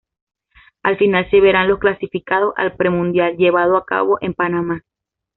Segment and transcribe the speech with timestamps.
[0.81, 4.83] Al final se verán los clasificados al premundial llevado a cabo en Panamá.